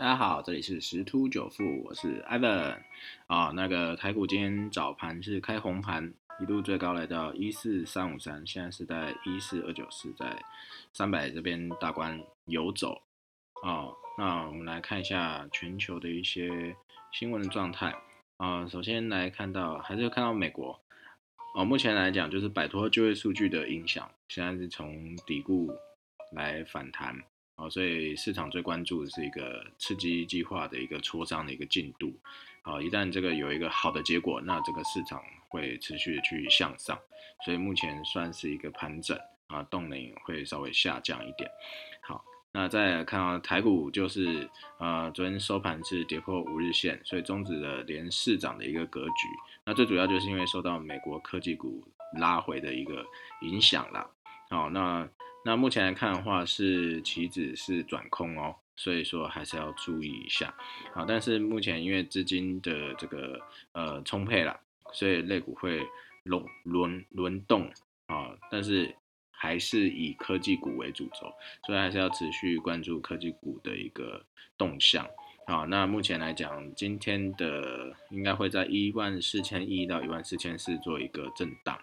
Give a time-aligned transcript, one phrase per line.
[0.00, 2.78] 大家好，这里是十突九富，我是 Ivan
[3.26, 3.52] 啊。
[3.54, 10.42] 那个台股今天早盘是开红盘，一度最高来到一四三五三，现在是在一四二九四，在
[10.94, 13.02] 三百这边大关游走
[13.62, 13.94] 哦。
[14.16, 16.74] 那我们来看一下全球的一些
[17.12, 17.94] 新闻的状态
[18.38, 18.66] 啊。
[18.68, 20.80] 首先来看到，还是看到美国
[21.54, 21.62] 哦。
[21.62, 25.70] 目前来讲，就是摆脱就业数据的影响，现在是从底部
[26.32, 27.22] 来反弹。
[27.60, 32.10] 哦，所以市场最关注的是一个刺激计划的一个磋商的一个进度。
[32.62, 36.98] 好，一旦这个有一个好的结果，那这个市场会持续的去向上。
[37.44, 39.18] 所以目前算是一个盘整
[39.48, 41.50] 啊，动能会稍微下降一点。
[42.00, 49.28] 好，那再看到台股就是呃，昨天收盘是跌破五日线，所以终止了连市涨的一个格局。
[49.66, 51.84] 那最主要就是因为受到美国科技股
[52.18, 53.04] 拉回的一个
[53.42, 54.10] 影响了。
[54.48, 55.06] 好，那。
[55.42, 60.54] 那目前来看的话，是期指是转空哦，所以说还是要注意一下。
[60.92, 63.40] 好，但是目前因为资金的这个
[63.72, 64.60] 呃充沛了，
[64.92, 65.80] 所以类股会
[66.24, 67.72] 轮轮轮动
[68.06, 68.94] 啊，但是
[69.30, 71.32] 还是以科技股为主轴，
[71.64, 74.22] 所以还是要持续关注科技股的一个
[74.58, 75.08] 动向。
[75.46, 81.78] 好，那目前来讲，今天的应该会在一万四千一到一万四千四做一个震荡。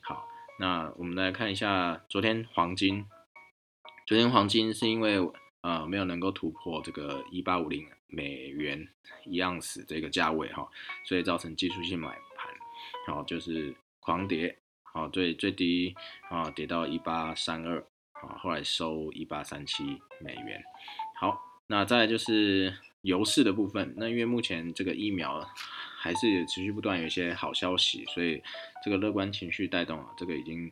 [0.00, 0.26] 好。
[0.62, 3.04] 那我们来看一下昨天黄金，
[4.06, 5.18] 昨天黄金是因为
[5.62, 8.86] 呃没有能够突破这个一八五零美元
[9.24, 10.68] 一盎司这个价位哈，
[11.04, 12.54] 所以造成技术性买盘，
[13.08, 15.96] 好就是狂跌，好最最低
[16.30, 20.62] 啊跌到一八三二，好后来收一八三七美元，
[21.18, 25.44] 好那再就是油市的部分，那因为目前这个疫苗。
[26.02, 28.42] 还是持续不断有一些好消息，所以
[28.82, 30.68] 这个乐观情绪带动啊，这个已经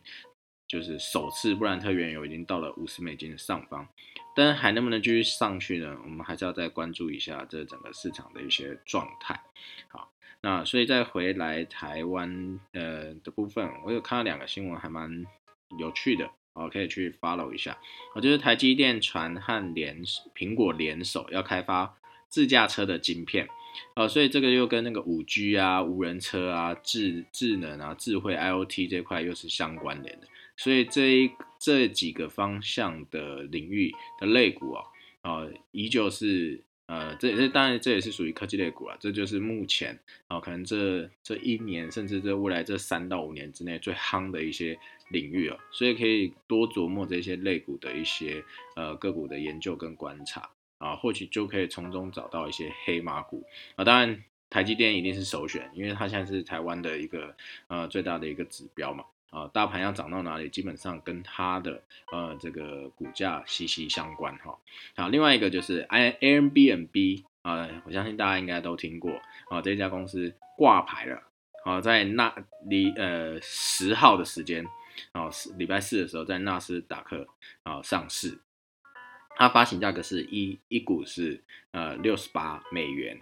[0.67, 3.87] 就是首次布兰特原油已经到了五十美金的上方，
[4.35, 5.97] 但还能不能继续上去呢？
[6.03, 9.41] 我们还是要再关注一下这整个市场的一些状态。
[9.87, 15.25] 好，那所以再回来台湾呃的部分，我有看到两个新闻还蛮
[15.79, 17.77] 有趣的，哦，可以去 follow 一下。
[18.15, 20.03] 我就是台积电传和联
[20.35, 21.95] 苹果联手要开发
[22.27, 23.47] 自驾车的晶片。
[23.95, 34.83] 哦，所以这个又跟那个五 G 啊、无人车啊、智智能啊、智慧 IOT 这块又是相关联的，所以这一这几个方向的领域的类股啊，
[35.21, 44.77] 啊，依旧是呃，这这当然这也是属于科技类股啊，这就是目前啊，可能这这一年甚至这未来这三到五年之内最夯的一些
[45.09, 48.43] 领域啊，所以可以多琢磨这些类股的一些
[48.75, 50.49] 呃个股的研究跟观察。
[50.81, 53.85] 啊，或许就可以从中找到一些黑马股啊。
[53.85, 57.35] 当然，台积电一定是首选，因为它现在是台湾的一个
[57.67, 59.05] 呃最大的一个指标嘛。
[59.29, 61.81] 啊，大盘要涨到哪里，基本上跟它的
[62.11, 64.57] 呃这个股价息息相关哈。
[64.97, 71.23] 好，另外一个就是 I Airbnb 啊，我相信大家应该都听过啊，这家公司挂牌了
[71.63, 74.65] 啊，在那里呃十号的时间
[75.13, 77.25] 啊，礼拜四的时候在纳斯达克
[77.63, 78.37] 啊上市。
[79.41, 81.41] 它发行价格是一一股是
[81.71, 83.19] 呃六十八美元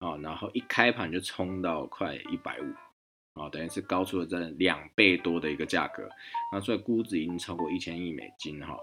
[0.00, 6.06] 啊，然后一开盘就冲到快一百五啊，等于是高出了这两倍多的一个价格，
[6.52, 8.78] 那所以估值已经超过一千亿美金哈，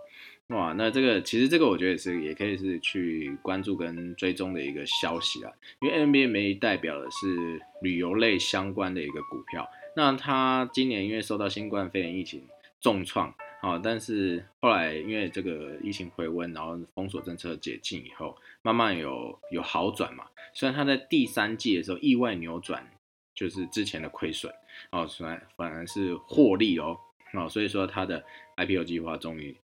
[0.47, 12.47] 哇，那这个其实这个我觉得也是也可以是去关注跟追踪的一个消息啊，因为 N B A 代表的是旅游类相关的一个股票，那它今年因为受到新冠肺炎疫情
[12.81, 13.35] 重创。
[13.61, 20.25] 好，但是后来因为这个疫情回温，然后封锁政策解禁以后，慢慢有有好转嘛。
[20.53, 22.89] 虽然它在第三季的时候意外扭转，
[23.35, 24.53] 就是之前的亏损，
[24.91, 26.97] 哦，反反而是获利哦，
[27.33, 28.23] 哦，所以说它的
[28.55, 29.55] IPO 计划终于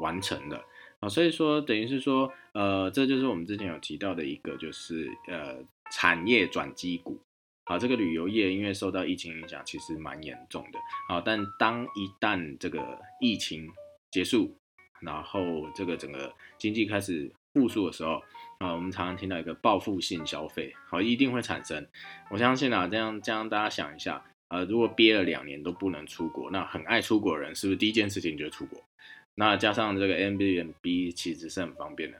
[0.00, 0.62] 完成了，
[1.00, 7.18] 啊，所以说等于是说，呃，这就是我们之前有提到的一个，就是呃产业转机股。
[7.70, 10.78] 好，这个旅游业因为受到疫情影响，其实蛮严重的。
[11.08, 13.70] 好，但当一旦这个疫情
[14.10, 14.52] 结束，
[14.98, 15.40] 然后
[15.72, 18.20] 这个整个经济开始复苏的时候，
[18.58, 21.86] 啊，我们常常听到一个报复性消费，好，一定会产生。
[22.28, 28.82] 我相信啊，这样这样大家想一下，呃，如果憋了两年都不能出国，那很爱出国人是不是第一件事情就出国？
[29.36, 32.18] 那加上这个 M B N B 其实是很方便的。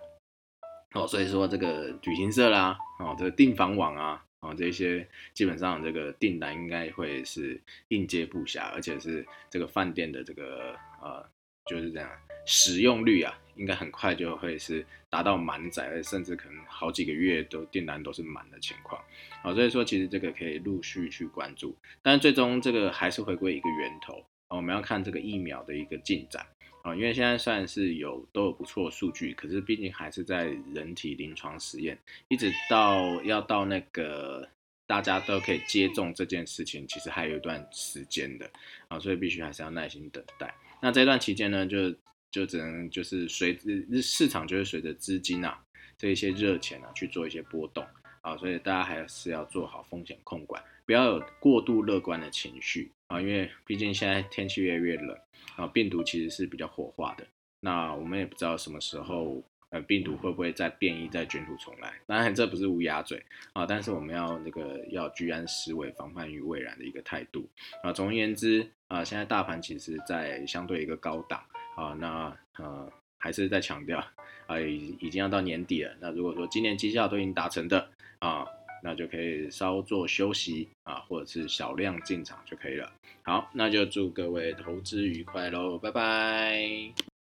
[0.93, 4.25] 哦，所以说这个旅行社啦，哦，这个订房网啊。
[4.40, 11.25] 啊，这些基本上这个订单应该会是应接不暇，而且是这个饭店的这个呃
[11.66, 12.10] 就是这样
[12.46, 19.00] 使用率啊，应该很快就会是达到满载，甚至可能好几个月都订单都是满的情况。
[19.42, 24.25] 好，所以说其实这个可以陆续去关注，但最终这个还是回归一个源头。
[24.50, 26.47] 我们要看这个疫苗的一个进展。
[26.82, 31.99] 啊，因为现在算是有都有不错的数据，可是毕竟还是在人体临床实验，
[32.29, 34.49] 一直到要到那个
[34.87, 38.50] 大家都可以接种这件事情，其实还有一段时间的
[38.88, 40.55] 啊，所以必须还是要耐心等待。
[40.81, 41.94] 那这段期间呢，就
[42.31, 45.62] 就只能就是随日市场就会随着资金啊
[45.99, 47.87] 这一些热钱啊去做一些波动
[48.23, 55.19] 啊，所以大家还是要做好风险控管，不要有过度乐观的情绪啊，因为毕竟现在天气越来越冷
[55.57, 57.27] 啊，病毒其实是比较火化的，
[57.59, 63.23] 那我们也不知道什么时候呃病毒会不会再变异再卷土重来，当然这不是乌鸦嘴
[63.53, 67.47] 啊，但是我们要那个要居安思危，防范于未然的一个态度
[67.83, 67.93] 啊。
[67.93, 71.43] 总而言之啊，现在大盘其实在相对一个高档。
[71.77, 74.05] 啊，那呃还是在强调
[74.47, 75.97] 啊，已已经要到年底了。
[75.99, 78.45] 那如果说今年绩效都已经达成的啊，
[78.82, 82.91] 那就可以稍作休息啊，或者是小量进场就可以了。
[83.23, 87.11] 好，那就祝各位投资愉快喽，拜拜。